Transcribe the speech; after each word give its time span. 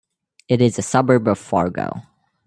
It 0.47 0.63
is 0.63 0.79
a 0.79 0.81
suburb 0.81 1.27
of 1.27 1.37
Fargo. 1.37 2.01